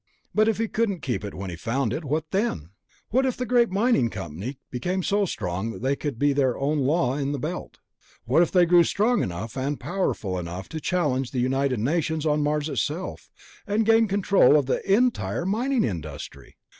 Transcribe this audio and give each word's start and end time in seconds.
But 0.33 0.47
if 0.47 0.57
he 0.57 0.67
couldn't 0.67 1.01
keep 1.03 1.23
it 1.23 1.35
when 1.35 1.51
he 1.51 1.55
found 1.55 1.93
it, 1.93 2.03
then 2.31 2.49
what? 2.49 2.63
What 3.11 3.23
if 3.27 3.37
the 3.37 3.45
great 3.45 3.69
mining 3.69 4.09
company 4.09 4.57
became 4.71 5.03
so 5.03 5.25
strong 5.27 5.69
that 5.69 5.83
they 5.83 5.95
could 5.95 6.17
be 6.17 6.33
their 6.33 6.57
own 6.57 6.79
law 6.79 7.15
in 7.15 7.33
the 7.33 7.37
Belt? 7.37 7.77
What 8.25 8.41
if 8.41 8.49
they 8.51 8.65
grew 8.65 8.83
strong 8.83 9.21
enough 9.21 9.55
and 9.55 9.79
powerful 9.79 10.39
enough 10.39 10.67
to 10.69 10.81
challenge 10.81 11.29
the 11.29 11.39
United 11.39 11.79
Nations 11.79 12.25
on 12.25 12.41
Mars 12.41 12.67
itself, 12.67 13.29
and 13.67 13.85
gain 13.85 14.07
control 14.07 14.57
of 14.57 14.65
the 14.65 14.81
entire 14.91 15.45
mining 15.45 15.83
industry? 15.83 16.57